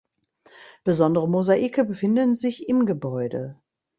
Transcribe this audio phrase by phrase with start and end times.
[0.83, 3.61] Besondere Mosaike befinden sich im Gebäude.